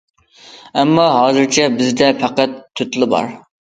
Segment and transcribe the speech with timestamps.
[0.77, 3.35] ئەمما، ھازىرچە بىزدە پەقەت تۆتىلا بار.